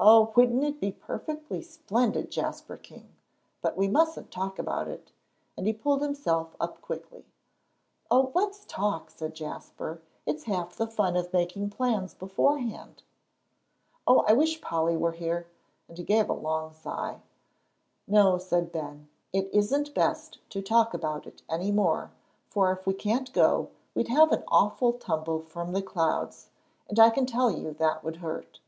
[0.00, 3.14] Oh, wouldn't it be perfectly splendid, Jasper King!
[3.62, 5.12] But we mustn't talk about it,"
[5.56, 7.24] and he pulled himself up quickly.
[8.10, 13.04] "Oh, let's talk," said Jasper, "it's half the fun of making plans beforehand.
[14.08, 15.46] Oh, I wish Polly was here,"
[15.88, 17.20] and he gave a long sigh.
[18.08, 22.10] "No," said Ben, "it isn't best to talk about it any more,
[22.48, 26.48] for if we can't go, we'd have an awful tumble from the clouds,
[26.88, 28.58] and I can tell you that would hurt."